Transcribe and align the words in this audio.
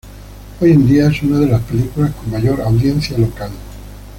Hoy 0.59 0.71
en 0.71 0.87
día 0.87 1.09
es 1.11 1.21
una 1.21 1.37
de 1.37 1.45
las 1.45 1.61
películas 1.61 2.15
con 2.15 2.31
mayor 2.31 2.59
audiencia 2.61 3.15
local. 3.19 3.51